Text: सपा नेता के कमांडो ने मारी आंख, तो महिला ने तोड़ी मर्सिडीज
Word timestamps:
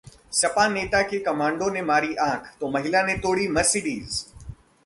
सपा 0.33 0.67
नेता 0.67 1.01
के 1.01 1.19
कमांडो 1.19 1.69
ने 1.69 1.81
मारी 1.81 2.13
आंख, 2.21 2.47
तो 2.59 2.69
महिला 2.71 3.03
ने 3.03 3.17
तोड़ी 3.17 3.47
मर्सिडीज 3.49 4.23